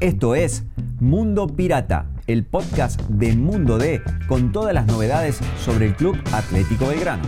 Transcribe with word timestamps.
Esto 0.00 0.34
es 0.34 0.64
Mundo 1.00 1.46
Pirata, 1.46 2.10
el 2.26 2.44
podcast 2.44 3.00
de 3.02 3.34
Mundo 3.34 3.78
D 3.78 4.02
con 4.28 4.52
todas 4.52 4.74
las 4.74 4.86
novedades 4.86 5.38
sobre 5.58 5.86
el 5.86 5.94
Club 5.94 6.16
Atlético 6.32 6.86
Belgrano. 6.86 7.22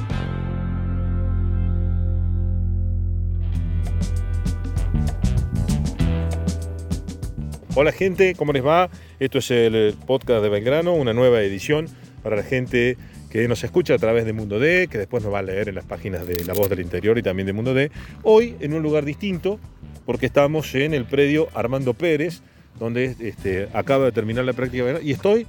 Hola 7.77 7.93
gente, 7.93 8.35
¿cómo 8.37 8.53
les 8.53 8.65
va? 8.65 8.91
Esto 9.19 9.39
es 9.39 9.51
el 9.51 9.95
podcast 10.07 10.43
de 10.43 10.49
Belgrano, 10.49 10.95
una 10.95 11.13
nueva 11.13 11.41
edición 11.43 11.87
para 12.23 12.37
la 12.37 12.43
gente 12.43 12.97
que 13.35 13.49
nos 13.49 13.65
escucha 13.65 13.95
a 13.95 13.99
través 13.99 14.25
de 14.27 14.33
Mundo 14.33 14.61
D, 14.61 14.87
que 14.89 14.97
después 14.97 15.25
nos 15.25 15.35
va 15.35 15.41
a 15.41 15.43
leer 15.43 15.69
en 15.69 15.75
las 15.75 15.85
páginas 15.85 16.25
de 16.25 16.45
La 16.45 16.55
Voz 16.55 16.71
del 16.71 16.79
Interior 16.79 17.19
y 17.19 17.23
también 17.23 17.47
de 17.49 17.53
Mundo 17.53 17.75
D. 17.75 17.91
Hoy 18.23 18.55
en 18.61 18.75
un 18.75 18.81
lugar 18.85 19.05
distinto, 19.05 19.59
porque 20.07 20.27
estamos 20.27 20.73
en 20.77 20.95
el 20.95 21.05
predio 21.05 21.49
Armando 21.53 21.95
Pérez, 21.95 22.43
donde 22.79 23.17
este, 23.19 23.69
acaba 23.73 24.05
de 24.05 24.13
terminar 24.13 24.45
la 24.45 24.53
práctica 24.53 25.01
y 25.03 25.11
estoy 25.11 25.49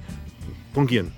con 0.74 0.86
quién? 0.88 1.12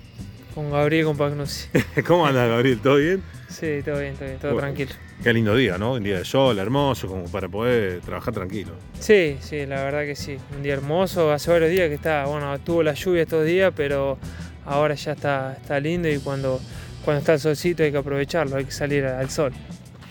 Con 0.53 0.69
Gabriel 0.69 1.05
Compagnucci. 1.05 1.69
¿Cómo 2.05 2.27
anda 2.27 2.45
Gabriel? 2.45 2.79
¿Todo 2.83 2.97
bien? 2.97 3.23
Sí, 3.47 3.81
todo 3.83 3.99
bien, 3.99 4.13
todo 4.13 4.25
bien, 4.27 4.39
todo 4.39 4.55
tranquilo. 4.55 4.91
Qué 5.23 5.33
lindo 5.33 5.55
día, 5.55 5.79
¿no? 5.79 5.93
Un 5.93 6.03
día 6.03 6.19
de 6.19 6.25
sol, 6.25 6.59
hermoso, 6.59 7.07
como 7.07 7.23
para 7.25 7.49
poder 7.49 8.01
trabajar 8.01 8.31
tranquilo. 8.31 8.73
Sí, 8.99 9.37
sí, 9.41 9.65
la 9.65 9.83
verdad 9.83 10.05
que 10.05 10.15
sí. 10.15 10.37
Un 10.55 10.61
día 10.61 10.73
hermoso. 10.73 11.31
Hace 11.31 11.49
varios 11.49 11.71
días 11.71 11.89
que 11.89 11.95
está, 11.95 12.25
bueno, 12.27 12.57
tuvo 12.59 12.83
la 12.83 12.93
lluvia 12.93 13.23
estos 13.23 13.43
días, 13.43 13.73
pero 13.75 14.19
ahora 14.65 14.95
ya 14.95 15.13
está, 15.13 15.57
está 15.59 15.79
lindo 15.79 16.09
y 16.09 16.19
cuando, 16.19 16.59
cuando 17.03 17.19
está 17.19 17.33
el 17.33 17.39
solcito 17.39 17.83
hay 17.83 17.91
que 17.91 17.97
aprovecharlo, 17.97 18.57
hay 18.57 18.65
que 18.65 18.71
salir 18.71 19.05
al 19.05 19.29
sol. 19.29 19.53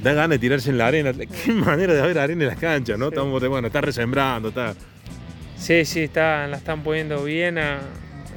Da 0.01 0.12
ganas 0.12 0.30
de 0.30 0.38
tirarse 0.38 0.71
en 0.71 0.79
la 0.79 0.87
arena. 0.87 1.12
Qué 1.45 1.52
manera 1.52 1.93
de 1.93 2.01
haber 2.01 2.19
arena 2.19 2.45
en 2.45 2.48
las 2.48 2.59
canchas, 2.59 2.98
¿no? 2.98 3.09
Estamos, 3.09 3.47
bueno, 3.48 3.66
está 3.66 3.80
resembrando, 3.80 4.48
está 4.48 4.74
Sí, 5.59 5.84
sí, 5.84 6.02
está, 6.02 6.47
la 6.47 6.57
están 6.57 6.82
poniendo 6.82 7.24
bien. 7.24 7.59
A, 7.59 7.80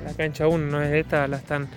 la 0.04 0.14
cancha 0.16 0.48
1 0.48 0.66
no 0.66 0.82
es 0.82 0.92
esta, 0.94 1.28
la 1.28 1.38
están, 1.38 1.70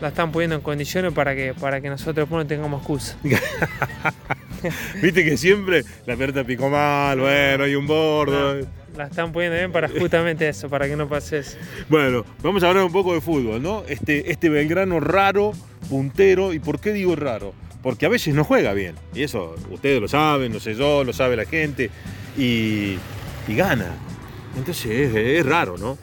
la 0.00 0.08
están 0.08 0.32
poniendo 0.32 0.56
en 0.56 0.62
condiciones 0.62 1.12
para 1.12 1.34
que, 1.34 1.52
para 1.52 1.80
que 1.80 1.90
nosotros 1.90 2.28
no 2.30 2.46
tengamos 2.46 2.80
excusa. 2.80 3.18
Viste 5.02 5.24
que 5.24 5.36
siempre 5.36 5.84
la 6.06 6.16
pelota 6.16 6.42
picó 6.44 6.70
mal, 6.70 7.20
bueno, 7.20 7.64
hay 7.64 7.74
un 7.74 7.86
bordo. 7.86 8.66
La 8.96 9.06
están 9.06 9.32
poniendo 9.32 9.56
bien 9.56 9.72
para 9.72 9.88
justamente 9.88 10.48
eso, 10.48 10.68
para 10.68 10.86
que 10.88 10.96
no 10.96 11.08
pase 11.08 11.38
eso. 11.38 11.56
Bueno, 11.88 12.24
vamos 12.42 12.62
a 12.62 12.68
hablar 12.68 12.84
un 12.84 12.92
poco 12.92 13.14
de 13.14 13.20
fútbol, 13.20 13.62
¿no? 13.62 13.84
Este, 13.88 14.30
este 14.30 14.48
Belgrano 14.48 15.00
raro, 15.00 15.52
puntero, 15.88 16.52
¿y 16.52 16.58
por 16.58 16.80
qué 16.80 16.92
digo 16.92 17.16
raro? 17.16 17.52
Porque 17.82 18.06
a 18.06 18.08
veces 18.08 18.34
no 18.34 18.44
juega 18.44 18.72
bien, 18.72 18.94
y 19.14 19.22
eso 19.22 19.54
ustedes 19.70 20.00
lo 20.00 20.08
saben, 20.08 20.52
lo 20.52 20.60
sé 20.60 20.74
yo, 20.74 21.04
lo 21.04 21.12
sabe 21.12 21.36
la 21.36 21.44
gente, 21.44 21.90
y, 22.36 22.96
y 23.46 23.54
gana. 23.54 23.94
Entonces 24.56 25.14
es, 25.14 25.46
raro, 25.46 25.76
¿no? 25.76 25.98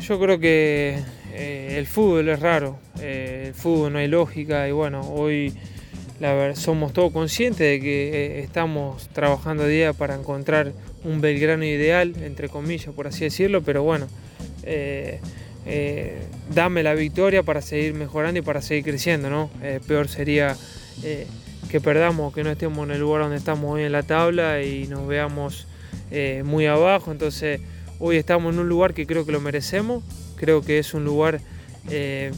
Yo 0.00 0.20
creo 0.20 0.38
que 0.38 1.02
eh, 1.32 1.74
el 1.76 1.86
fútbol 1.86 2.28
es 2.28 2.40
raro, 2.40 2.78
eh, 3.00 3.46
el 3.48 3.54
fútbol 3.54 3.92
no 3.92 3.98
hay 3.98 4.08
lógica 4.08 4.68
y 4.68 4.72
bueno, 4.72 5.00
hoy 5.00 5.52
la 6.20 6.54
somos 6.56 6.92
todos 6.92 7.12
conscientes 7.12 7.58
de 7.58 7.80
que 7.80 8.08
eh, 8.08 8.40
estamos 8.40 9.08
trabajando 9.08 9.66
día 9.66 9.92
para 9.92 10.14
encontrar 10.14 10.72
un 11.04 11.20
Belgrano 11.20 11.64
ideal, 11.64 12.14
entre 12.22 12.48
comillas, 12.48 12.94
por 12.94 13.06
así 13.06 13.24
decirlo, 13.24 13.62
pero 13.62 13.82
bueno, 13.82 14.06
dame 16.54 16.82
la 16.82 16.94
victoria 16.94 17.42
para 17.42 17.62
seguir 17.62 17.94
mejorando 17.94 18.40
y 18.40 18.42
para 18.42 18.62
seguir 18.62 18.84
creciendo, 18.84 19.30
¿no? 19.30 19.50
peor 19.86 20.08
sería 20.08 20.56
que 21.70 21.80
perdamos, 21.80 22.34
que 22.34 22.42
no 22.44 22.50
estemos 22.50 22.86
en 22.86 22.94
el 22.94 23.00
lugar 23.00 23.22
donde 23.22 23.36
estamos 23.36 23.72
hoy 23.72 23.82
en 23.82 23.92
la 23.92 24.02
tabla 24.02 24.62
y 24.62 24.86
nos 24.88 25.06
veamos 25.06 25.66
muy 26.44 26.66
abajo, 26.66 27.12
entonces 27.12 27.60
Hoy 28.00 28.16
estamos 28.16 28.54
en 28.54 28.60
un 28.60 28.68
lugar 28.68 28.94
que 28.94 29.06
creo 29.06 29.26
que 29.26 29.32
lo 29.32 29.40
merecemos, 29.40 30.04
creo 30.36 30.62
que 30.62 30.78
es 30.78 30.94
un 30.94 31.04
lugar 31.04 31.40
eh, 31.90 32.30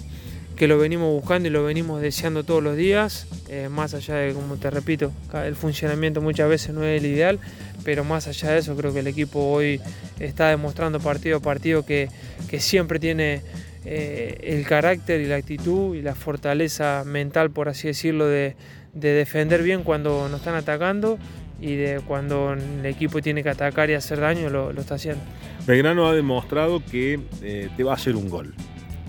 que 0.61 0.69
lo 0.69 0.77
venimos 0.77 1.11
buscando 1.11 1.49
y 1.49 1.51
lo 1.51 1.65
venimos 1.65 2.03
deseando 2.03 2.45
todos 2.45 2.63
los 2.63 2.77
días, 2.77 3.27
eh, 3.49 3.71
más 3.71 3.95
allá 3.95 4.17
de, 4.17 4.35
como 4.35 4.59
te 4.59 4.69
repito, 4.69 5.11
el 5.33 5.57
funcionamiento 5.57 6.21
muchas 6.21 6.51
veces 6.51 6.75
no 6.75 6.85
es 6.85 7.01
el 7.01 7.11
ideal, 7.11 7.39
pero 7.83 8.05
más 8.05 8.27
allá 8.27 8.51
de 8.51 8.59
eso 8.59 8.77
creo 8.77 8.93
que 8.93 9.01
el 9.01 9.07
equipo 9.07 9.41
hoy 9.41 9.81
está 10.19 10.51
demostrando 10.51 11.01
partido 11.01 11.39
a 11.39 11.41
partido 11.41 11.87
que, 11.87 12.11
siempre 12.59 12.99
tiene 12.99 13.41
eh, 13.87 14.37
el 14.43 14.67
carácter 14.67 15.23
y 15.23 15.29
la 15.29 15.37
actitud 15.37 15.97
y 15.97 16.03
la 16.03 16.15
fortaleza 16.15 17.05
mental, 17.07 17.51
por 17.51 17.71
así 17.71 17.89
decirlo, 17.89 18.27
de, 18.27 18.55
de 18.93 19.13
defender 19.15 19.63
bien 19.63 19.83
cuando 19.83 20.29
nos 20.29 20.41
están 20.41 20.57
atacando 20.57 21.19
y 21.59 21.77
de 21.77 22.03
cuando 22.07 22.53
el 22.53 22.85
equipo 22.85 23.23
tiene 23.23 23.43
que 23.43 23.49
atacar 23.49 23.89
y 23.89 23.95
hacer 23.95 24.21
daño 24.21 24.51
lo, 24.51 24.73
está 24.73 24.97
haciendo. 24.97 25.23
Belgrano 25.67 26.07
ha 26.07 26.15
demostrado 26.15 26.83
que 26.85 27.19
eh, 27.41 27.71
te 27.79 27.83
va 27.83 27.93
a 27.93 27.95
hacer 27.95 28.15
un 28.15 28.29
gol. 28.29 28.55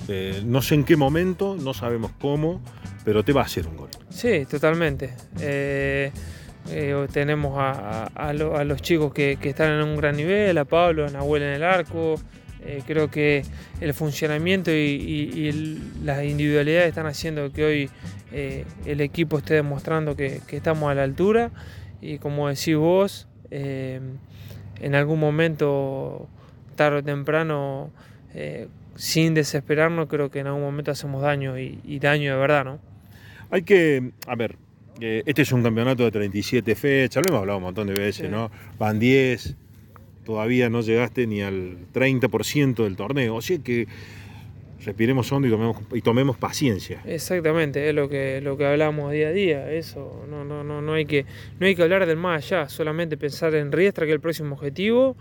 Eh, 0.08 0.42
no 0.46 0.62
sé 0.62 0.76
en 0.76 0.84
qué 0.84 0.96
momento, 0.96 1.56
no 1.60 1.74
sabemos 1.74 2.12
cómo, 2.20 2.62
pero 3.06 3.24
te 3.24 3.34
va 3.34 3.42
a 3.42 3.46
hacer 3.46 3.68
un 3.68 3.78
gol. 3.78 3.90
Sí, 4.10 4.46
totalmente. 4.50 5.14
Eh, 5.40 6.12
tenemos 7.12 7.56
a, 7.58 8.34
los 8.34 8.82
chicos 8.82 9.14
que, 9.14 9.38
están 9.42 9.72
en 9.72 9.84
un 9.84 9.98
gran 9.98 10.16
nivel, 10.16 10.58
a 10.58 10.66
Pablo, 10.66 11.06
a 11.06 11.10
Nahuel 11.10 11.44
en 11.44 11.54
el 11.54 11.64
arco. 11.64 12.16
creo 12.86 13.10
que 13.10 13.44
el 13.80 13.94
funcionamiento 13.94 14.72
y, 14.72 15.80
las 16.04 16.24
individualidades 16.24 16.90
están 16.90 17.08
haciendo 17.08 17.52
que 17.52 17.66
hoy 17.66 17.90
el 18.86 19.02
equipo 19.02 19.40
esté 19.40 19.56
demostrando 19.56 20.16
que 20.16 20.42
estamos 20.52 20.92
a 20.92 20.96
la 20.96 21.04
altura 21.04 21.52
y 22.02 22.18
como 22.18 22.50
decís 22.50 22.76
vos, 22.76 23.28
eh, 23.52 24.02
en 24.80 24.96
algún 24.96 25.20
momento, 25.20 26.28
tarde 26.76 27.00
o 27.00 27.04
temprano, 27.04 27.92
eh, 28.34 28.68
sin 28.96 29.34
desesperarnos, 29.34 30.08
creo 30.08 30.30
que 30.30 30.40
en 30.40 30.48
algún 30.48 30.64
momento 30.64 30.92
hacemos 30.92 31.22
daño 31.22 31.58
y, 31.58 32.00
daño 32.00 32.34
de 32.34 32.40
verdad, 32.40 32.66
¿no? 32.66 32.80
Hay 33.50 33.64
que, 33.64 34.12
a 34.28 34.36
ver, 34.36 34.58
eh, 35.00 35.24
este 35.26 35.42
es 35.42 35.52
un 35.52 35.64
campeonato 35.64 36.04
de 36.04 36.12
37 36.12 36.76
fechas, 36.76 37.24
lo 37.24 37.30
hemos 37.30 37.42
hablado 37.42 37.58
un 37.58 37.64
montón 37.64 37.88
de 37.88 37.94
veces, 37.94 38.30
¿no? 38.30 38.52
Van 38.78 39.00
10, 39.00 39.56
todavía 40.26 40.70
no 40.70 40.82
llegaste 40.82 41.28
ni 41.28 41.42
al 41.42 41.78
30% 41.94 42.84
del 42.84 42.96
torneo, 42.96 43.36
o 43.36 43.42
sea 43.42 43.58
que 43.60 43.88
respiremos 44.86 45.32
hondo 45.32 45.48
y 45.48 45.52
tomemos, 45.52 45.78
y 45.94 46.02
tomemos 46.02 46.38
paciencia. 46.38 47.02
Exactamente, 47.06 47.88
es 47.88 47.96
lo 47.96 48.10
que, 48.10 48.42
lo 48.42 48.58
que 48.58 48.66
hablamos 48.66 49.12
día 49.12 49.28
a 49.28 49.32
día, 49.32 49.72
eso, 49.72 50.26
no, 50.30 50.44
no, 50.44 50.64
no, 50.64 50.82
no, 50.82 50.94
hay 50.94 51.06
que, 51.06 51.26
no 51.60 51.68
hay 51.68 51.76
que 51.76 51.84
hablar 51.84 52.06
del 52.06 52.18
más 52.18 52.46
allá, 52.46 52.70
solamente 52.70 53.18
pensar 53.18 53.54
en 53.56 53.72
Riestra, 53.72 54.06
que 54.06 54.12
es 54.12 54.16
el 54.16 54.22
próximo 54.22 54.56
objetivo, 54.56 55.16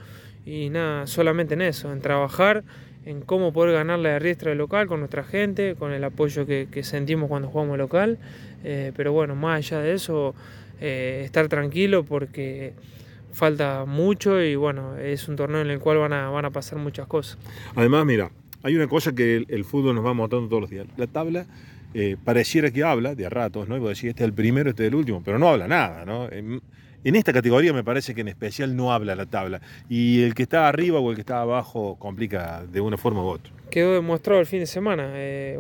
y 0.47 0.71
nada, 0.71 1.07
solamente 1.07 1.55
en 1.55 1.63
eso, 1.63 1.93
en 1.93 2.01
trabajar, 2.01 2.65
en 3.07 3.21
cómo 3.23 3.53
poder 3.53 3.75
ganarle 3.75 4.11
a 4.11 4.19
Riestra 4.19 4.55
local 4.55 4.87
con 4.87 5.01
nuestra 5.01 5.25
gente, 5.25 5.75
con 5.79 5.93
el 5.93 6.05
apoyo 6.05 6.47
que, 6.47 6.83
sentimos 6.83 7.29
cuando 7.29 7.49
jugamos 7.49 7.79
local, 7.79 8.19
eh, 8.65 8.93
pero 8.97 9.13
bueno, 9.13 9.35
más 9.35 9.59
allá 9.59 9.81
de 9.81 9.95
eso, 9.95 10.35
eh, 10.81 11.23
estar 11.25 11.49
tranquilo 11.49 12.05
porque 12.05 12.73
falta 13.33 13.85
mucho 13.87 14.43
y 14.43 14.57
bueno, 14.57 14.97
es 14.97 15.29
un 15.29 15.37
torneo 15.37 15.61
en 15.61 15.71
el 15.71 15.79
cual 15.79 15.99
van 15.99 16.13
a, 16.13 16.31
van 16.31 16.45
a 16.45 16.51
pasar 16.51 16.79
muchas 16.79 17.07
cosas. 17.07 17.39
Además, 17.75 18.05
mira, 18.05 18.31
hay 18.63 18.77
una 18.77 18.89
cosa 18.89 19.15
que 19.15 19.45
el, 19.49 19.65
fútbol 19.65 19.95
nos 19.95 20.05
va 20.05 20.13
mostrando 20.13 20.49
todos 20.49 20.63
los 20.63 20.71
días. 20.71 20.87
La 20.97 21.07
tabla 21.07 21.47
eh, 21.95 22.17
pareciera 22.23 22.71
que 22.71 22.83
habla 22.85 23.15
de 23.15 23.27
a 23.27 23.31
ratos, 23.31 23.69
¿no? 23.69 23.77
Y 23.77 23.81
vos 23.81 23.91
decís, 23.91 24.11
este 24.11 24.25
es 24.25 24.29
el 24.29 24.35
primero, 24.35 24.71
este 24.71 24.85
es 24.85 24.89
el 24.89 24.95
último, 24.95 25.23
pero 25.25 25.39
no 25.39 25.49
habla 25.49 25.67
nada, 25.69 26.05
¿no? 26.05 26.29
En, 27.05 27.17
esta 27.17 27.33
categoría 27.33 27.73
me 27.73 27.85
parece 27.85 28.15
que 28.15 28.21
en 28.21 28.29
especial 28.29 28.77
no 28.77 28.93
habla 28.93 29.15
la 29.15 29.27
tabla. 29.27 29.61
Y 29.89 30.23
el 30.23 30.35
que 30.35 30.43
está 30.43 30.69
arriba 30.69 31.01
o 31.01 31.11
el 31.11 31.17
que 31.17 31.23
está 31.23 31.41
abajo 31.41 31.97
complica 31.99 32.65
de 32.71 32.81
una 32.81 32.97
forma 32.97 33.23
u 33.23 33.27
otra. 33.27 33.53
Quedó 33.71 33.95
demostrado 33.95 34.41
el 34.41 34.47
fin 34.47 34.61
de 34.61 34.67
semana. 34.67 35.13
Eh, 35.15 35.59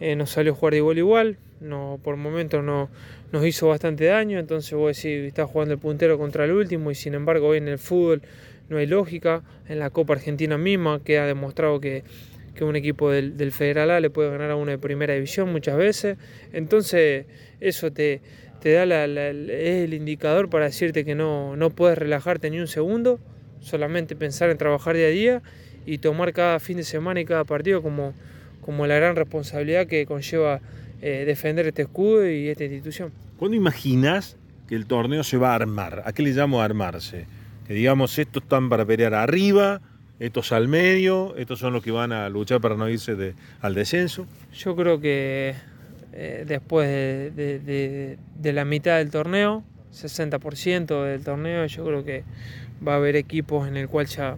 eh, 0.00 0.16
nos 0.16 0.30
salió 0.30 0.52
a 0.52 0.54
jugar 0.54 0.72
de 0.72 0.78
igual 0.78 0.98
igual. 0.98 1.36
No, 1.60 2.00
por 2.02 2.16
momentos 2.16 2.64
no, 2.64 2.88
nos 3.32 3.46
hizo 3.46 3.68
bastante 3.68 4.04
daño. 4.06 4.38
Entonces 4.38 4.72
vos 4.72 4.96
decís, 4.96 5.26
está 5.26 5.46
jugando 5.46 5.74
el 5.74 5.80
puntero 5.80 6.18
contra 6.18 6.44
el 6.44 6.52
último 6.52 6.90
y 6.90 6.94
sin 6.94 7.14
embargo 7.14 7.48
hoy 7.48 7.58
en 7.58 7.68
el 7.68 7.78
fútbol 7.78 8.22
no 8.68 8.78
hay 8.78 8.86
lógica. 8.86 9.42
En 9.68 9.78
la 9.78 9.90
Copa 9.90 10.14
Argentina 10.14 10.58
misma 10.58 11.00
que 11.04 11.18
ha 11.18 11.26
demostrado 11.26 11.80
que, 11.80 12.02
un 12.60 12.76
equipo 12.76 13.10
del, 13.10 13.52
Federal 13.52 13.90
A 13.90 14.00
le 14.00 14.10
puede 14.10 14.30
ganar 14.30 14.50
a 14.50 14.56
uno 14.56 14.70
de 14.70 14.76
primera 14.76 15.14
división 15.14 15.50
muchas 15.50 15.78
veces. 15.78 16.18
Entonces 16.52 17.24
eso 17.58 17.90
te, 17.90 18.20
te 18.60 18.72
da 18.72 18.86
la, 18.86 19.04
es 19.04 19.84
el 19.84 19.94
indicador 19.94 20.50
para 20.50 20.66
decirte 20.66 21.04
que 21.04 21.14
no, 21.14 21.56
no 21.56 21.70
puedes 21.70 21.98
relajarte 21.98 22.50
ni 22.50 22.60
un 22.60 22.68
segundo, 22.68 23.18
solamente 23.60 24.16
pensar 24.16 24.50
en 24.50 24.58
trabajar 24.58 24.96
día 24.96 25.06
a 25.06 25.10
día 25.10 25.42
y 25.86 25.98
tomar 25.98 26.32
cada 26.32 26.60
fin 26.60 26.76
de 26.76 26.84
semana 26.84 27.20
y 27.20 27.24
cada 27.24 27.44
partido 27.44 27.82
como, 27.82 28.14
como 28.60 28.86
la 28.86 28.96
gran 28.96 29.16
responsabilidad 29.16 29.86
que 29.86 30.06
conlleva 30.06 30.60
eh, 31.02 31.24
defender 31.26 31.66
este 31.66 31.82
escudo 31.82 32.30
y 32.30 32.48
esta 32.48 32.64
institución. 32.64 33.12
¿Cuándo 33.38 33.56
imaginas 33.56 34.36
que 34.68 34.74
el 34.74 34.86
torneo 34.86 35.24
se 35.24 35.38
va 35.38 35.52
a 35.52 35.54
armar? 35.54 36.02
¿A 36.04 36.12
qué 36.12 36.22
le 36.22 36.30
llamo 36.30 36.60
armarse? 36.60 37.26
digamos, 37.74 38.18
estos 38.18 38.42
están 38.42 38.68
para 38.68 38.84
pelear 38.84 39.14
arriba, 39.14 39.80
estos 40.18 40.50
al 40.52 40.66
medio, 40.68 41.34
estos 41.36 41.60
son 41.60 41.72
los 41.72 41.82
que 41.82 41.92
van 41.92 42.12
a 42.12 42.28
luchar 42.28 42.60
para 42.60 42.74
no 42.74 42.88
irse 42.88 43.14
de, 43.14 43.34
al 43.60 43.74
descenso. 43.74 44.26
Yo 44.52 44.74
creo 44.74 45.00
que 45.00 45.54
eh, 46.22 46.44
después 46.46 46.86
de, 46.86 48.18
la 48.42 48.66
mitad 48.66 48.98
del 48.98 49.10
torneo 49.10 49.64
60% 49.90 51.04
del 51.04 51.24
torneo. 51.24 51.64
Yo 51.64 51.82
creo 51.86 52.04
que 52.04 52.24
va 52.86 52.92
a 52.92 52.96
haber 52.96 53.16
equipos 53.16 53.66
en 53.66 53.78
el 53.78 53.88
cual 53.88 54.04
ya 54.04 54.36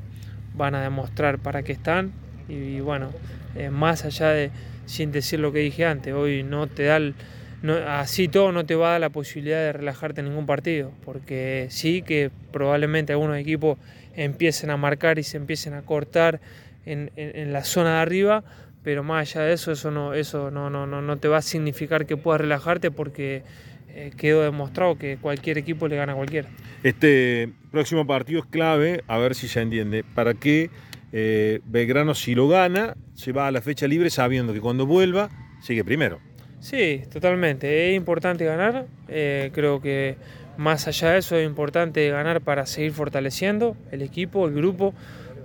van 0.54 0.76
a 0.76 0.82
demostrar 0.82 1.40
para 1.40 1.64
qué 1.64 1.72
están. 1.72 2.12
Y, 2.48 2.78
bueno, 2.78 3.10
eh, 3.56 3.70
más 3.70 4.04
allá 4.04 4.28
de, 4.28 4.52
sin 4.86 5.10
decir 5.10 5.40
lo 5.40 5.52
que 5.52 5.58
dije 5.58 5.84
antes, 5.84 6.14
hoy 6.14 6.44
no 6.44 6.68
te 6.68 6.84
da, 6.84 7.00
así 8.00 8.28
todo 8.28 8.52
no 8.52 8.64
te 8.64 8.76
va 8.76 8.90
a 8.90 8.92
dar 8.92 9.00
la 9.00 9.10
posibilidad 9.10 9.58
de 9.58 9.72
relajarte 9.72 10.20
en 10.20 10.28
ningún 10.28 10.46
partido, 10.46 10.92
porque 11.04 11.66
sí 11.70 12.02
que 12.02 12.30
probablemente 12.52 13.12
algunos 13.12 13.38
equipos 13.38 13.76
empiecen 14.14 14.70
a 14.70 14.76
marcar 14.76 15.18
y 15.18 15.24
se 15.24 15.36
empiecen 15.36 15.74
a 15.74 15.82
cortar 15.82 16.40
en, 16.84 17.52
la 17.52 17.64
zona 17.64 17.96
de 17.96 18.02
arriba, 18.02 18.44
pero 18.82 19.02
más 19.02 19.28
allá 19.34 19.46
de 19.46 19.54
eso, 19.54 19.72
eso 19.72 19.90
no, 19.90 20.14
eso 20.14 20.50
no, 20.50 20.70
no, 20.70 20.86
no, 20.86 21.02
no 21.02 21.16
te 21.18 21.28
va 21.28 21.38
a 21.38 21.42
significar 21.42 22.06
que 22.06 22.16
puedas 22.16 22.40
relajarte 22.40 22.90
porque 22.90 23.42
eh, 23.88 24.10
quedó 24.16 24.42
demostrado 24.42 24.96
que 24.96 25.18
cualquier 25.18 25.58
equipo 25.58 25.88
le 25.88 25.96
gana 25.96 26.12
a 26.12 26.16
cualquiera. 26.16 26.48
Este 26.82 27.50
próximo 27.70 28.06
partido 28.06 28.40
es 28.40 28.46
clave, 28.46 29.04
a 29.06 29.18
ver 29.18 29.34
si 29.34 29.48
se 29.48 29.60
entiende, 29.60 30.04
para 30.14 30.34
que 30.34 30.70
eh, 31.12 31.60
Belgrano 31.66 32.14
si 32.14 32.34
lo 32.34 32.48
gana, 32.48 32.96
se 33.14 33.32
va 33.32 33.46
a 33.46 33.50
la 33.50 33.60
fecha 33.60 33.86
libre 33.86 34.10
sabiendo 34.10 34.52
que 34.52 34.60
cuando 34.60 34.86
vuelva 34.86 35.28
sigue 35.60 35.84
primero. 35.84 36.20
Sí, 36.60 37.02
totalmente. 37.12 37.90
Es 37.90 37.96
importante 37.96 38.44
ganar. 38.44 38.86
Eh, 39.08 39.50
creo 39.52 39.80
que 39.80 40.16
más 40.56 40.86
allá 40.88 41.10
de 41.10 41.18
eso 41.18 41.36
es 41.36 41.46
importante 41.46 42.08
ganar 42.08 42.40
para 42.40 42.66
seguir 42.66 42.92
fortaleciendo 42.92 43.76
el 43.90 44.00
equipo, 44.00 44.46
el 44.46 44.54
grupo, 44.54 44.94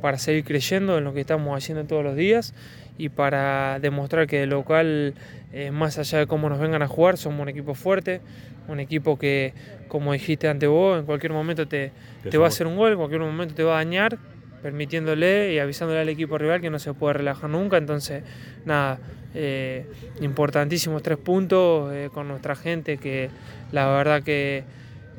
para 0.02 0.18
seguir 0.18 0.44
creyendo 0.44 0.98
en 0.98 1.04
lo 1.04 1.14
que 1.14 1.22
estamos 1.22 1.56
haciendo 1.58 1.86
todos 1.86 2.04
los 2.04 2.16
días 2.16 2.54
y 2.98 3.10
para 3.10 3.80
demostrar 3.80 4.28
que 4.28 4.44
el 4.44 4.50
local, 4.50 5.14
eh, 5.54 5.72
más 5.72 5.98
allá 6.00 6.20
de 6.20 6.28
cómo 6.28 6.50
nos 6.50 6.60
vengan 6.60 6.82
a 6.82 6.88
jugar, 6.88 7.18
somos 7.18 7.42
un 7.42 7.50
equipo 7.50 7.76
fuerte, 7.76 8.22
un 8.68 8.80
equipo 8.80 9.18
que, 9.18 9.54
como 9.88 10.14
dijiste 10.14 10.48
ante 10.48 10.68
vos, 10.68 11.00
en 11.00 11.06
cualquier 11.06 11.32
momento 11.32 11.68
te, 11.68 11.92
te 12.30 12.38
va 12.38 12.46
a 12.46 12.48
hacer 12.48 12.68
un 12.68 12.76
gol, 12.76 12.92
en 12.92 12.98
cualquier 12.98 13.22
momento 13.22 13.54
te 13.54 13.64
va 13.64 13.74
a 13.74 13.84
dañar, 13.84 14.18
permitiéndole 14.62 15.54
y 15.54 15.60
avisándole 15.60 16.00
al 16.00 16.10
equipo 16.10 16.38
rival 16.38 16.60
que 16.60 16.70
no 16.70 16.80
se 16.80 16.94
puede 16.94 17.14
relajar 17.14 17.50
nunca. 17.50 17.78
Entonces, 17.78 18.24
nada, 18.66 19.00
eh, 19.36 19.86
importantísimos 20.22 21.04
tres 21.04 21.18
puntos 21.20 21.94
eh, 21.94 22.10
con 22.12 22.28
nuestra 22.28 22.56
gente, 22.56 22.98
que 22.98 23.30
la 23.72 23.88
verdad 23.88 24.24
que 24.24 24.64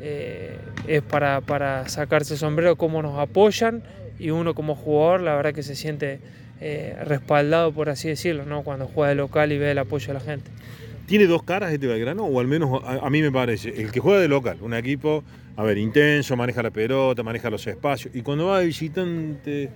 es 0.01 1.03
para, 1.03 1.41
para 1.41 1.89
sacarse 1.89 2.35
el 2.35 2.39
sombrero, 2.39 2.77
cómo 2.77 3.03
nos 3.03 3.19
apoyan 3.19 3.83
y 4.19 4.31
uno 4.31 4.55
como 4.55 4.75
jugador, 4.75 5.21
la 5.21 5.37
verdad 5.37 5.55
que 5.55 5.63
se 5.63 5.77
siente 5.77 6.21
eh, 6.61 6.97
respaldado, 7.05 7.73
por 7.73 7.89
así 7.89 8.09
decirlo, 8.09 8.45
¿no? 8.45 8.63
cuando 8.63 8.87
juega 8.87 9.11
de 9.11 9.15
local 9.15 9.53
y 9.53 9.59
ve 9.59 9.71
el 9.71 9.79
apoyo 9.79 10.09
de 10.09 10.15
la 10.15 10.21
gente. 10.21 10.51
¿Tiene 11.07 11.27
dos 11.27 11.43
caras 11.43 11.73
este 11.73 11.87
Belgrano? 11.87 12.25
O 12.25 12.39
al 12.39 12.47
menos 12.47 12.83
a, 12.85 13.09
mí 13.09 13.23
me 13.23 13.33
parece. 13.33 13.71
El 13.81 13.91
que 13.91 13.99
juega 13.99 14.21
de 14.21 14.29
local, 14.29 14.59
un 14.61 14.75
equipo, 14.75 15.25
a 15.57 15.63
ver, 15.63 15.79
intenso, 15.79 16.37
maneja 16.37 16.63
la 16.63 16.71
pelota, 16.71 17.23
maneja 17.23 17.49
los 17.49 17.67
espacios. 17.67 18.15
Y 18.15 18.21
cuando 18.21 18.47
va 18.49 18.61
de 18.61 18.67
visitante, 18.67 19.71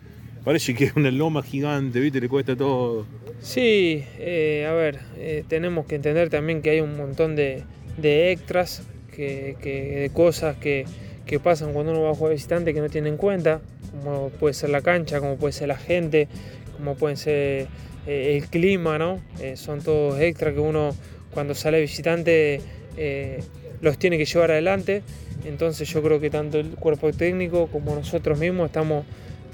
parece 0.44 0.74
que 0.74 0.84
es 0.84 0.96
una 0.96 1.10
loma 1.10 1.42
gigante, 1.42 2.00
¿viste? 2.00 2.20
Le 2.20 2.28
cuesta 2.28 2.54
todo. 2.54 3.06
Sí, 3.40 4.04
eh, 4.18 4.66
a 4.68 4.72
ver, 4.72 4.98
eh, 5.16 5.44
tenemos 5.48 5.86
que 5.86 5.94
entender 5.94 6.28
también 6.28 6.60
que 6.60 6.68
hay 6.68 6.80
un 6.80 6.98
montón 6.98 7.34
de, 7.34 7.64
extras, 8.02 8.86
que, 9.14 9.56
de 9.62 10.10
cosas 10.12 10.58
que, 10.58 10.84
que 11.26 11.38
pasan 11.38 11.72
cuando 11.72 11.92
uno 11.92 12.02
va 12.02 12.10
a 12.10 12.14
jugar 12.14 12.32
visitante 12.32 12.74
que 12.74 12.80
no 12.80 12.88
tiene 12.88 13.08
en 13.08 13.16
cuenta, 13.16 13.60
como 13.92 14.30
puede 14.30 14.54
ser 14.54 14.70
la 14.70 14.80
cancha, 14.80 15.20
como 15.20 15.36
puede 15.36 15.52
ser 15.52 15.68
la 15.68 15.76
gente, 15.76 16.28
como 16.76 16.96
pueden 16.96 17.16
ser 17.16 17.68
eh, 18.06 18.36
el 18.36 18.48
clima, 18.48 18.98
¿no? 18.98 19.20
Eh, 19.40 19.56
son 19.56 19.80
todos 19.80 20.20
extras 20.20 20.54
que 20.54 20.60
uno 20.60 20.94
cuando 21.32 21.54
sale 21.54 21.80
visitante 21.80 22.60
eh, 22.96 23.40
los 23.80 23.98
tiene 23.98 24.18
que 24.18 24.24
llevar 24.24 24.50
adelante. 24.50 25.02
Entonces 25.44 25.88
yo 25.88 26.02
creo 26.02 26.20
que 26.20 26.30
tanto 26.30 26.58
el 26.58 26.70
cuerpo 26.70 27.12
técnico 27.12 27.68
como 27.68 27.94
nosotros 27.94 28.38
mismos 28.38 28.66
estamos 28.66 29.04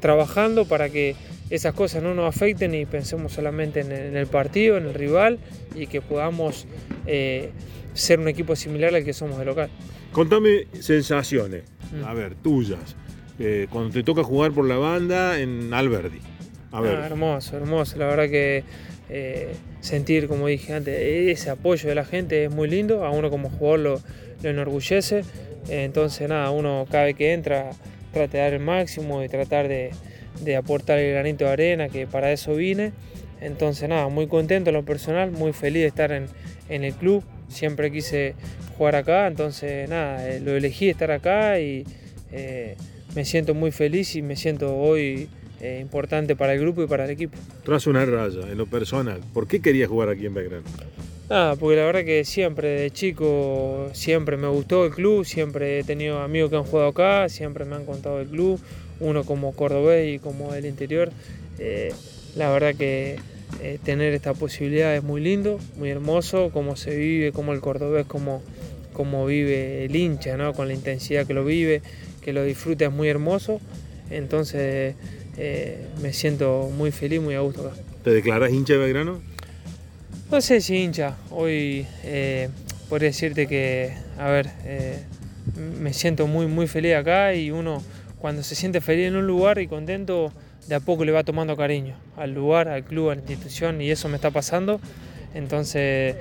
trabajando 0.00 0.66
para 0.66 0.88
que 0.88 1.16
esas 1.50 1.74
cosas 1.74 2.02
no 2.02 2.14
nos 2.14 2.34
afecten 2.34 2.74
y 2.74 2.84
pensemos 2.84 3.32
solamente 3.32 3.80
en 3.80 4.16
el, 4.16 4.26
partido, 4.26 4.76
en 4.76 4.86
el 4.86 4.94
rival 4.94 5.38
y 5.74 5.86
que 5.86 6.02
podamos 6.02 6.66
ser 7.94 8.20
un 8.20 8.28
equipo 8.28 8.54
similar 8.54 8.94
al 8.94 9.02
que 9.02 9.14
somos 9.14 9.38
de 9.38 9.46
local. 9.46 9.70
Contame 10.12 10.66
sensaciones, 10.80 11.64
mm. 11.92 12.04
a 12.04 12.14
ver, 12.14 12.34
tuyas, 12.36 12.96
cuando 13.70 13.90
te 13.90 14.02
toca 14.02 14.24
jugar 14.24 14.52
por 14.52 14.66
la 14.66 14.76
banda 14.76 15.38
en 15.38 15.72
Alberdi. 15.72 16.20
Ah, 16.72 16.82
hermoso, 16.84 17.56
hermoso. 17.56 17.96
La 17.96 18.06
verdad 18.06 18.28
que 18.28 18.64
eh, 19.08 19.54
sentir, 19.80 20.28
como 20.28 20.46
dije 20.48 20.74
antes, 20.74 20.94
ese 20.98 21.50
apoyo 21.50 21.88
de 21.88 21.94
la 21.94 22.04
gente 22.04 22.44
es 22.44 22.50
muy 22.50 22.68
lindo. 22.68 23.04
A 23.04 23.10
uno 23.10 23.30
como 23.30 23.48
jugador 23.48 23.78
lo, 23.80 24.00
enorgullece. 24.42 25.24
entonces, 25.68 26.28
nada, 26.28 26.50
uno 26.50 26.86
cada 26.90 27.04
vez 27.04 27.16
que 27.16 27.32
entra 27.32 27.70
trata 28.12 28.38
de 28.38 28.42
dar 28.42 28.52
el 28.54 28.60
máximo 28.60 29.22
y 29.22 29.28
tratar 29.28 29.68
de, 29.68 29.92
aportar 30.56 30.98
el 30.98 31.12
granito 31.12 31.44
de 31.44 31.50
arena, 31.50 31.88
que 31.88 32.06
para 32.06 32.32
eso 32.32 32.54
vine. 32.54 32.92
Entonces, 33.40 33.88
nada, 33.88 34.08
muy 34.08 34.26
contento 34.26 34.70
en 34.70 34.74
lo 34.74 34.84
personal, 34.84 35.30
muy 35.30 35.52
feliz 35.52 35.82
de 35.82 35.88
estar 35.88 36.12
en, 36.12 36.28
el 36.68 36.92
club. 36.94 37.24
Siempre 37.48 37.90
quise 37.90 38.34
jugar 38.78 38.96
acá, 38.96 39.26
entonces, 39.26 39.88
nada, 39.88 40.26
eh, 40.28 40.40
lo 40.40 40.52
elegí 40.52 40.88
estar 40.88 41.10
acá 41.10 41.60
y 41.60 41.84
eh, 42.32 42.76
me 43.14 43.24
siento 43.24 43.54
muy 43.54 43.72
feliz 43.72 44.16
y 44.16 44.22
me 44.22 44.36
siento 44.36 44.76
hoy 44.76 45.28
eh, 45.60 45.78
importante 45.82 46.36
para 46.36 46.54
el 46.54 46.60
grupo 46.60 46.82
y 46.84 46.86
para 46.86 47.04
el 47.04 47.10
equipo. 47.10 47.36
Tras 47.64 47.86
una 47.88 48.06
raya, 48.06 48.40
en 48.50 48.56
lo 48.56 48.66
personal, 48.66 49.20
¿por 49.34 49.48
qué 49.48 49.60
querías 49.60 49.88
jugar 49.88 50.08
aquí 50.08 50.26
en 50.26 50.34
Belgrano? 50.34 50.64
Ah, 51.30 51.56
porque 51.58 51.76
la 51.76 51.84
verdad 51.84 52.04
que 52.04 52.24
siempre, 52.24 52.68
de 52.68 52.90
chico, 52.90 53.90
siempre 53.92 54.36
me 54.36 54.48
gustó 54.48 54.86
el 54.86 54.92
club, 54.92 55.26
siempre 55.26 55.80
he 55.80 55.84
tenido 55.84 56.20
amigos 56.20 56.48
que 56.48 56.56
han 56.56 56.64
jugado 56.64 56.88
acá, 56.88 57.28
siempre 57.28 57.66
me 57.66 57.76
han 57.76 57.84
contado 57.84 58.20
el 58.20 58.28
club, 58.28 58.58
uno 59.00 59.24
como 59.24 59.54
cordobés 59.54 60.14
y 60.14 60.18
como 60.20 60.52
del 60.52 60.64
interior. 60.64 61.10
Eh, 61.58 61.92
la 62.34 62.50
verdad 62.50 62.74
que 62.74 63.16
eh, 63.62 63.78
tener 63.82 64.14
esta 64.14 64.34
posibilidad 64.34 64.94
es 64.94 65.02
muy 65.02 65.20
lindo, 65.20 65.58
muy 65.76 65.90
hermoso, 65.90 66.50
cómo 66.52 66.76
se 66.76 66.96
vive, 66.96 67.32
cómo 67.32 67.52
el 67.52 67.60
cordobés, 67.60 68.06
cómo, 68.06 68.42
cómo 68.92 69.26
vive 69.26 69.84
el 69.84 69.96
hincha, 69.96 70.36
¿no? 70.36 70.52
con 70.52 70.68
la 70.68 70.74
intensidad 70.74 71.26
que 71.26 71.34
lo 71.34 71.44
vive, 71.44 71.82
que 72.20 72.32
lo 72.32 72.44
disfruta, 72.44 72.86
es 72.86 72.92
muy 72.92 73.08
hermoso. 73.08 73.60
Entonces 74.10 74.94
eh, 75.36 75.86
me 76.02 76.12
siento 76.12 76.70
muy 76.76 76.90
feliz, 76.90 77.20
muy 77.20 77.34
a 77.34 77.40
gusto 77.40 77.66
acá. 77.68 77.76
¿Te 78.02 78.10
declaras 78.10 78.52
hincha 78.52 78.74
de 78.74 78.78
Belgrano? 78.78 79.20
No 80.30 80.40
sé 80.40 80.60
si 80.60 80.76
hincha. 80.76 81.16
Hoy 81.30 81.86
eh, 82.04 82.48
podría 82.88 83.08
decirte 83.08 83.46
que, 83.46 83.92
a 84.18 84.28
ver, 84.28 84.50
eh, 84.64 84.98
me 85.80 85.92
siento 85.92 86.26
muy, 86.26 86.46
muy 86.46 86.66
feliz 86.66 86.94
acá 86.94 87.34
y 87.34 87.50
uno 87.50 87.82
cuando 88.18 88.42
se 88.42 88.54
siente 88.54 88.80
feliz 88.80 89.08
en 89.08 89.16
un 89.16 89.26
lugar 89.26 89.58
y 89.58 89.68
contento, 89.68 90.32
de 90.66 90.74
a 90.74 90.80
poco 90.80 91.04
le 91.04 91.12
va 91.12 91.24
tomando 91.24 91.56
cariño 91.56 91.96
al 92.16 92.34
lugar, 92.34 92.68
al 92.68 92.84
club, 92.84 93.10
a 93.10 93.14
la 93.14 93.20
institución 93.20 93.80
y 93.80 93.90
eso 93.90 94.08
me 94.08 94.16
está 94.16 94.30
pasando. 94.30 94.80
Entonces 95.34 96.16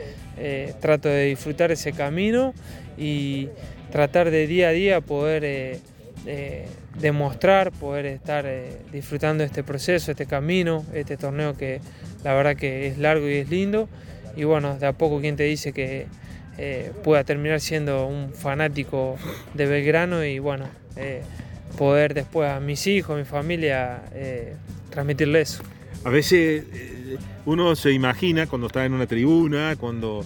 trato 0.81 1.09
de 1.09 1.25
disfrutar 1.25 1.71
ese 1.71 1.91
camino 1.93 2.53
y 2.97 3.49
tratar 3.91 4.29
de 4.29 4.45
día 4.45 4.69
a 4.69 4.71
día 4.71 5.01
poder 5.01 5.79
demostrar, 6.99 7.71
poder 7.71 8.05
estar 8.05 8.45
eh, 8.45 8.77
disfrutando 8.91 9.43
este 9.43 9.63
proceso, 9.63 10.11
este 10.11 10.25
camino, 10.25 10.85
este 10.93 11.17
torneo 11.17 11.55
que 11.55 11.79
la 12.23 12.33
verdad 12.33 12.55
que 12.55 12.87
es 12.87 12.97
largo 12.97 13.27
y 13.27 13.35
es 13.35 13.49
lindo. 13.49 13.87
Y 14.35 14.43
bueno, 14.43 14.77
de 14.77 14.87
a 14.87 14.93
poco 14.93 15.19
quien 15.19 15.35
te 15.35 15.43
dice 15.43 15.73
que 15.73 16.07
eh, 16.57 16.91
pueda 17.03 17.23
terminar 17.23 17.59
siendo 17.59 18.07
un 18.07 18.33
fanático 18.33 19.17
de 19.53 19.65
Belgrano 19.65 20.23
y 20.23 20.39
bueno, 20.39 20.65
eh, 20.95 21.21
poder 21.77 22.13
después 22.13 22.49
a 22.49 22.59
mis 22.59 22.85
hijos, 22.87 23.15
a 23.15 23.19
mi 23.19 23.25
familia, 23.25 24.01
transmitirle 24.89 25.41
eso. 25.41 25.63
A 26.03 26.09
veces 26.09 26.63
uno 27.45 27.75
se 27.75 27.91
imagina 27.91 28.47
cuando 28.47 28.67
está 28.67 28.85
en 28.85 28.93
una 28.93 29.07
tribuna, 29.07 29.75
cuando 29.79 30.25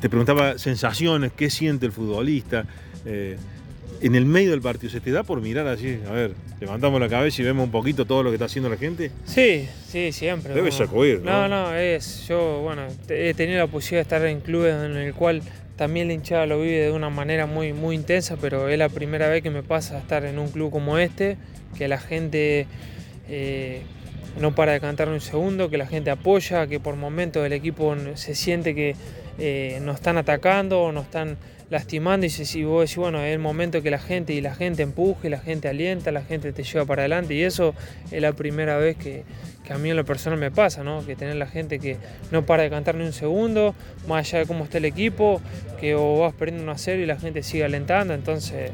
te 0.00 0.08
preguntaba 0.08 0.58
sensaciones, 0.58 1.32
qué 1.32 1.50
siente 1.50 1.86
el 1.86 1.92
futbolista 1.92 2.66
en 3.04 4.14
el 4.14 4.26
medio 4.26 4.50
del 4.50 4.60
partido, 4.60 4.92
¿se 4.92 5.00
te 5.00 5.10
da 5.10 5.22
por 5.22 5.40
mirar 5.40 5.66
así? 5.66 5.98
A 6.06 6.12
ver, 6.12 6.32
levantamos 6.60 7.00
la 7.00 7.08
cabeza 7.08 7.40
y 7.40 7.46
vemos 7.46 7.64
un 7.64 7.70
poquito 7.70 8.04
todo 8.04 8.22
lo 8.22 8.28
que 8.30 8.34
está 8.34 8.44
haciendo 8.44 8.68
la 8.68 8.76
gente. 8.76 9.10
Sí, 9.24 9.66
sí, 9.88 10.12
siempre. 10.12 10.52
Debe 10.52 10.70
sacudir, 10.70 11.22
¿no? 11.22 11.48
No, 11.48 11.48
no, 11.48 11.74
es. 11.74 12.28
Yo, 12.28 12.60
bueno, 12.60 12.82
he 13.08 13.32
tenido 13.32 13.58
la 13.58 13.68
posibilidad 13.68 14.00
de 14.00 14.02
estar 14.02 14.26
en 14.26 14.40
clubes 14.40 14.74
en 14.74 14.96
el 14.96 15.14
cual 15.14 15.40
también 15.76 16.08
la 16.08 16.14
hinchada 16.14 16.46
lo 16.46 16.60
vive 16.60 16.86
de 16.86 16.90
una 16.90 17.10
manera 17.10 17.46
muy, 17.46 17.72
muy 17.72 17.94
intensa, 17.94 18.36
pero 18.40 18.68
es 18.68 18.78
la 18.78 18.88
primera 18.88 19.28
vez 19.28 19.42
que 19.42 19.50
me 19.50 19.62
pasa 19.62 19.98
estar 19.98 20.24
en 20.24 20.38
un 20.38 20.48
club 20.48 20.70
como 20.70 20.98
este, 20.98 21.36
que 21.76 21.86
la 21.86 21.98
gente 21.98 22.66
eh, 23.28 23.82
no 24.40 24.54
para 24.54 24.72
de 24.72 24.80
cantar 24.80 25.08
un 25.08 25.20
segundo, 25.20 25.70
que 25.70 25.78
la 25.78 25.86
gente 25.86 26.10
apoya, 26.10 26.66
que 26.66 26.80
por 26.80 26.96
momentos 26.96 27.44
el 27.44 27.52
equipo 27.52 27.94
se 28.14 28.34
siente 28.34 28.74
que 28.74 28.96
eh, 29.38 29.78
nos 29.82 29.96
están 29.96 30.18
atacando 30.18 30.82
o 30.82 30.92
nos 30.92 31.04
están 31.04 31.36
lastimando 31.68 32.26
y 32.26 32.30
si 32.30 32.64
vos 32.64 32.82
decís, 32.82 32.96
bueno, 32.96 33.20
es 33.22 33.32
el 33.32 33.40
momento 33.40 33.82
que 33.82 33.90
la 33.90 33.98
gente 33.98 34.32
y 34.32 34.40
la 34.40 34.54
gente 34.54 34.82
empuje, 34.82 35.28
la 35.28 35.40
gente 35.40 35.68
alienta, 35.68 36.12
la 36.12 36.22
gente 36.22 36.52
te 36.52 36.62
lleva 36.62 36.84
para 36.84 37.02
adelante 37.02 37.34
y 37.34 37.42
eso 37.42 37.74
es 38.10 38.22
la 38.22 38.32
primera 38.32 38.76
vez 38.76 38.96
que, 38.96 39.24
a 39.68 39.78
mí 39.78 39.90
en 39.90 39.96
lo 39.96 40.04
personal 40.04 40.38
me 40.38 40.52
pasa, 40.52 40.84
¿no? 40.84 41.04
Que 41.04 41.16
tener 41.16 41.34
la 41.34 41.48
gente 41.48 41.80
que 41.80 41.96
no 42.30 42.46
para 42.46 42.62
de 42.62 42.70
cantar 42.70 42.94
ni 42.94 43.04
un 43.04 43.12
segundo, 43.12 43.74
más 44.06 44.28
allá 44.28 44.40
de 44.40 44.46
cómo 44.46 44.62
está 44.62 44.78
el 44.78 44.84
equipo, 44.84 45.40
que 45.80 45.96
vos 45.96 46.20
vas 46.20 46.34
perdiendo 46.34 46.62
una 46.62 46.78
serie 46.78 47.02
y 47.02 47.06
la 47.06 47.18
gente 47.18 47.42
sigue 47.42 47.64
alentando, 47.64 48.14
entonces 48.14 48.70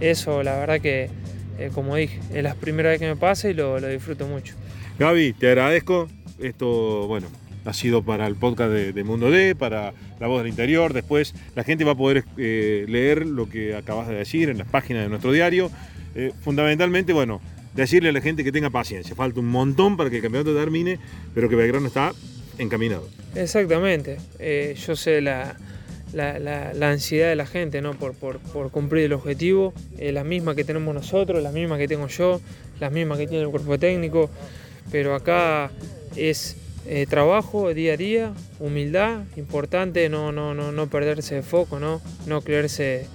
eso 0.00 0.42
la 0.42 0.58
verdad 0.58 0.80
que, 0.80 1.10
eh, 1.58 1.70
como 1.72 1.94
dije, 1.94 2.18
es 2.34 2.42
la 2.42 2.54
primera 2.54 2.90
vez 2.90 2.98
que 2.98 3.06
me 3.06 3.14
pasa 3.14 3.48
y 3.48 3.54
lo, 3.54 3.78
lo 3.78 3.86
disfruto 3.86 4.26
mucho. 4.26 4.54
Gaby, 4.98 5.32
te 5.34 5.48
agradezco. 5.48 6.08
Esto, 6.40 7.06
bueno, 7.06 7.28
ha 7.64 7.72
sido 7.72 8.02
para 8.02 8.26
el 8.26 8.36
podcast 8.36 8.72
de, 8.72 9.04
Mundo 9.04 9.30
D, 9.30 9.54
para 9.54 9.92
La 10.20 10.26
Voz 10.26 10.42
del 10.42 10.48
Interior. 10.48 10.92
Después 10.92 11.34
la 11.54 11.64
gente 11.64 11.84
va 11.84 11.92
a 11.92 11.96
poder 11.96 12.24
eh, 12.36 12.84
leer 12.88 13.26
lo 13.26 13.48
que 13.48 13.74
acabas 13.74 14.08
de 14.08 14.14
decir 14.14 14.48
en 14.48 14.58
las 14.58 14.68
páginas 14.68 15.02
de 15.02 15.08
nuestro 15.08 15.32
diario. 15.32 15.70
Eh, 16.14 16.32
fundamentalmente, 16.42 17.12
bueno, 17.12 17.40
decirle 17.74 18.10
a 18.10 18.12
la 18.12 18.20
gente 18.20 18.44
que 18.44 18.52
tenga 18.52 18.70
paciencia. 18.70 19.14
Falta 19.14 19.40
un 19.40 19.46
montón 19.46 19.96
para 19.96 20.10
que 20.10 20.16
el 20.16 20.22
campeonato 20.22 20.54
termine, 20.54 20.98
pero 21.34 21.48
que 21.48 21.56
Belgrano 21.56 21.86
está 21.86 22.12
encaminado. 22.58 23.08
Exactamente. 23.34 24.18
Eh, 24.38 24.74
yo 24.86 24.96
sé 24.96 25.20
la, 25.20 25.56
ansiedad 26.80 27.28
de 27.28 27.36
la 27.36 27.46
gente 27.46 27.80
por, 28.10 28.70
cumplir 28.70 29.04
el 29.04 29.12
objetivo. 29.12 29.72
la 29.98 30.24
misma 30.24 30.54
que 30.54 30.64
tenemos 30.64 30.94
nosotros, 30.94 31.42
la 31.42 31.52
misma 31.52 31.78
que 31.78 31.88
tengo 31.88 32.08
yo, 32.08 32.40
la 32.80 32.90
misma 32.90 33.16
que 33.16 33.26
tiene 33.26 33.44
el 33.44 33.50
cuerpo 33.50 33.78
técnico. 33.78 34.30
Pero 34.90 35.14
acá 35.14 35.70
es 36.16 36.56
eh, 36.84 37.06
trabajo 37.08 37.72
día 37.72 37.94
a 37.94 37.96
día, 37.96 38.32
humildad, 38.58 39.22
importante 39.36 40.08
no, 40.08 40.32
no, 40.32 40.52
no, 40.52 40.72
no 40.72 40.90
perderse 40.90 41.36
de 41.36 41.42
foco, 41.42 41.78
no, 41.78 42.00
no 42.26 42.40
creerse 42.40 43.06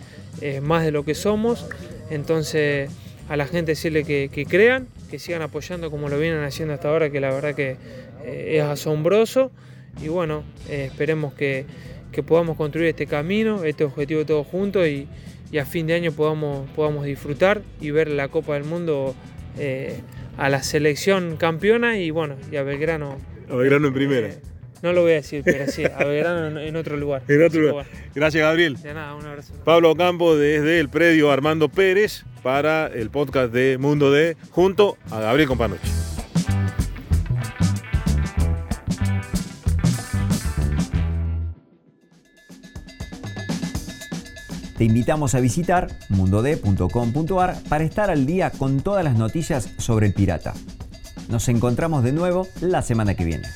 eh, 0.41 0.61
más 0.61 0.85
de 0.85 0.91
lo 0.91 1.03
que 1.03 1.13
somos. 1.15 1.67
Entonces 2.09 2.89
a 3.27 3.35
la 3.35 3.45
gente 3.45 3.73
decirle 3.73 4.05
que, 4.05 4.45
crean, 4.49 4.87
que 5.09 5.19
sigan 5.19 5.41
apoyando 5.41 5.91
como 5.91 6.07
lo 6.07 6.17
vienen 6.17 6.43
haciendo 6.43 6.73
hasta 6.73 6.87
ahora, 6.87 7.09
que 7.09 7.19
la 7.19 7.29
verdad 7.29 7.55
que 7.55 7.75
eh, 8.23 8.57
es 8.57 8.63
asombroso. 8.63 9.51
Y 10.01 10.07
bueno, 10.07 10.43
esperemos 10.69 11.33
que, 11.33 11.65
podamos 12.25 12.57
construir 12.57 12.87
este 12.87 13.05
camino, 13.05 13.63
este 13.63 13.83
objetivo 13.83 14.25
todos 14.25 14.47
juntos 14.47 14.87
y, 14.87 15.07
a 15.59 15.65
fin 15.65 15.87
de 15.87 15.93
año 15.93 16.11
podamos, 16.11 16.67
podamos 16.71 17.05
disfrutar 17.05 17.61
y 17.79 17.91
ver 17.91 18.09
la 18.09 18.27
Copa 18.29 18.55
del 18.55 18.63
Mundo 18.63 19.13
a 20.37 20.49
la 20.49 20.63
selección 20.63 21.37
campeona 21.37 21.97
y 21.97 22.11
bueno, 22.11 22.35
y 22.51 22.57
a 22.57 22.63
Belgrano 22.63 23.17
a 23.49 23.55
Belgrano 23.55 23.87
en 23.87 23.93
primera. 23.93 24.27
Eh, 24.27 24.41
no 24.81 24.93
lo 24.93 25.01
voy 25.01 25.13
a 25.13 25.15
decir, 25.15 25.41
pero 25.43 25.67
sí, 25.71 25.83
a 25.85 26.03
Belgrano 26.03 26.59
en, 26.59 26.75
otro 26.75 26.97
lugar. 26.97 27.23
En 27.27 27.43
otro 27.43 27.61
lugar. 27.61 27.85
Gracias, 28.13 28.41
Gabriel. 28.41 28.81
De 28.81 28.93
nada, 28.93 29.15
un 29.15 29.25
abrazo. 29.25 29.53
Pablo 29.63 29.95
Campo 29.95 30.35
desde 30.35 30.79
el 30.79 30.89
predio 30.89 31.31
Armando 31.31 31.69
Pérez 31.69 32.25
para 32.43 32.87
el 32.87 33.09
podcast 33.09 33.51
de 33.51 33.77
Mundo 33.77 34.11
D 34.11 34.37
junto 34.51 34.97
a 35.09 35.19
Gabriel 35.19 35.47
Companoche. 35.47 35.87
Te 44.77 44.83
invitamos 44.83 45.33
a 45.33 45.39
visitar 45.39 45.87
mundod.com.ar 46.09 47.55
para 47.67 47.83
estar 47.83 48.11
al 48.11 48.27
día 48.27 48.51
con 48.51 48.81
todas 48.81 49.03
las 49.03 49.15
noticias 49.15 49.73
sobre 49.79 50.05
el 50.05 50.13
pirata. 50.13 50.53
Nos 51.29 51.49
encontramos 51.49 52.03
de 52.03 52.13
nuevo 52.13 52.47
la 52.61 52.81
semana 52.81 53.15
que 53.15 53.25
viene. 53.25 53.47